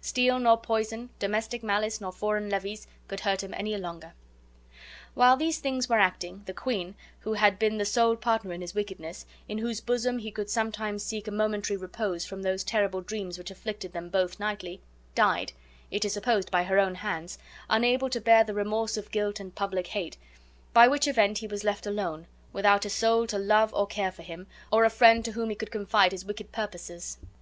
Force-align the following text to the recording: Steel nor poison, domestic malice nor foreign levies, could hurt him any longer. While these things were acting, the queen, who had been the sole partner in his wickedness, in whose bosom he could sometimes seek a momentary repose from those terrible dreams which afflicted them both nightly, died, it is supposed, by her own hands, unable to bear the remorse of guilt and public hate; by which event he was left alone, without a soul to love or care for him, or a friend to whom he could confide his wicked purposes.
Steel 0.00 0.38
nor 0.38 0.56
poison, 0.56 1.10
domestic 1.18 1.62
malice 1.62 2.00
nor 2.00 2.12
foreign 2.12 2.48
levies, 2.48 2.86
could 3.08 3.20
hurt 3.20 3.42
him 3.44 3.52
any 3.52 3.76
longer. 3.76 4.14
While 5.12 5.36
these 5.36 5.58
things 5.58 5.86
were 5.86 5.98
acting, 5.98 6.44
the 6.46 6.54
queen, 6.54 6.94
who 7.20 7.34
had 7.34 7.58
been 7.58 7.76
the 7.76 7.84
sole 7.84 8.16
partner 8.16 8.54
in 8.54 8.62
his 8.62 8.74
wickedness, 8.74 9.26
in 9.50 9.58
whose 9.58 9.82
bosom 9.82 10.16
he 10.20 10.30
could 10.30 10.48
sometimes 10.48 11.04
seek 11.04 11.28
a 11.28 11.30
momentary 11.30 11.76
repose 11.76 12.24
from 12.24 12.40
those 12.40 12.64
terrible 12.64 13.02
dreams 13.02 13.36
which 13.36 13.50
afflicted 13.50 13.92
them 13.92 14.08
both 14.08 14.40
nightly, 14.40 14.80
died, 15.14 15.52
it 15.90 16.06
is 16.06 16.14
supposed, 16.14 16.50
by 16.50 16.62
her 16.64 16.78
own 16.78 16.94
hands, 16.94 17.36
unable 17.68 18.08
to 18.08 18.18
bear 18.18 18.44
the 18.44 18.54
remorse 18.54 18.96
of 18.96 19.10
guilt 19.10 19.40
and 19.40 19.54
public 19.54 19.88
hate; 19.88 20.16
by 20.72 20.88
which 20.88 21.06
event 21.06 21.36
he 21.36 21.46
was 21.46 21.64
left 21.64 21.84
alone, 21.86 22.26
without 22.50 22.86
a 22.86 22.88
soul 22.88 23.26
to 23.26 23.36
love 23.38 23.74
or 23.74 23.86
care 23.86 24.10
for 24.10 24.22
him, 24.22 24.46
or 24.70 24.86
a 24.86 24.88
friend 24.88 25.22
to 25.22 25.32
whom 25.32 25.50
he 25.50 25.54
could 25.54 25.70
confide 25.70 26.12
his 26.12 26.24
wicked 26.24 26.50
purposes. 26.50 27.18